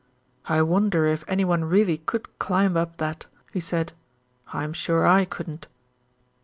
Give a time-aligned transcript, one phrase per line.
[0.47, 3.93] "I wonder if anyone really could climb up that," he said.
[4.51, 5.67] "I'm sure I couldn't."